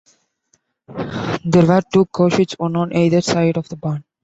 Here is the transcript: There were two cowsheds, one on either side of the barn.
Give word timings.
There 0.87 1.63
were 1.67 1.83
two 1.93 2.07
cowsheds, 2.07 2.53
one 2.57 2.75
on 2.75 2.91
either 2.91 3.21
side 3.21 3.57
of 3.57 3.69
the 3.69 3.75
barn. 3.75 4.03